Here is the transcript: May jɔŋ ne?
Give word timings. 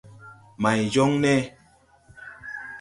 May 0.61 0.79
jɔŋ 0.93 1.11
ne? 1.21 1.33